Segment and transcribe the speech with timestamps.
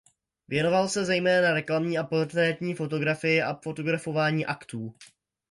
[0.47, 4.93] Věnoval se zejména reklamní a portrétní fotografii a fotografování aktů.